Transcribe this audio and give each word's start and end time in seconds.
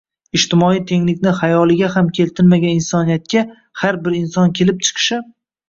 Ijtimoiy 0.37 0.79
tenglikni 0.91 1.33
xayoliga 1.39 1.91
ham 1.97 2.09
keltirmagan 2.21 2.73
insoniyatga 2.79 3.47
“har 3.85 4.03
bir 4.09 4.19
inson 4.25 4.59
kelib 4.61 4.85
chiqishi 4.89 5.25